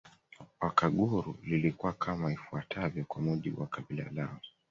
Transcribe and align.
Wakaguru 0.61 1.39
lilikuwa 1.43 1.93
kama 1.93 2.31
ifuatavyo 2.33 3.05
kwa 3.05 3.21
mujibu 3.21 3.61
wa 3.61 3.67
kabila 3.67 4.05
lao 4.11 4.39